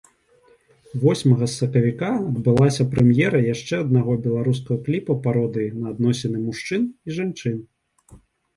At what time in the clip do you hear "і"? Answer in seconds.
6.91-7.09